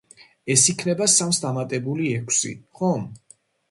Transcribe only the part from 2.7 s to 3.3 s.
ხომ?